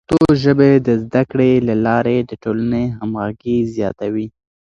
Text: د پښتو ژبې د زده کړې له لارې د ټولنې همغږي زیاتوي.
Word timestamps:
د 0.01 0.03
پښتو 0.09 0.29
ژبې 0.43 0.71
د 0.87 0.89
زده 1.03 1.21
کړې 1.31 1.51
له 1.67 1.75
لارې 1.85 2.17
د 2.29 2.31
ټولنې 2.43 2.83
همغږي 2.97 3.57
زیاتوي. 3.75 4.27